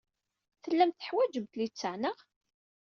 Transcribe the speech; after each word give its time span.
Tellamt 0.63 0.97
teḥwajemt 0.99 1.57
littseɛ, 1.59 1.93
naɣ? 1.97 2.17